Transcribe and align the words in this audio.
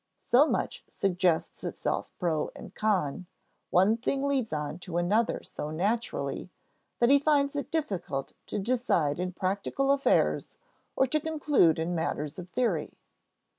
So 0.17 0.47
much 0.47 0.83
suggests 0.89 1.63
itself 1.63 2.11
pro 2.17 2.49
and 2.55 2.73
con, 2.73 3.27
one 3.69 3.97
thing 3.97 4.23
leads 4.25 4.51
on 4.51 4.79
to 4.79 4.97
another 4.97 5.43
so 5.43 5.69
naturally, 5.69 6.49
that 6.97 7.11
he 7.11 7.19
finds 7.19 7.55
it 7.55 7.69
difficult 7.69 8.33
to 8.47 8.57
decide 8.57 9.19
in 9.19 9.31
practical 9.31 9.91
affairs 9.91 10.57
or 10.95 11.05
to 11.05 11.19
conclude 11.19 11.77
in 11.77 11.93
matters 11.93 12.39
of 12.39 12.49
theory. 12.49 12.93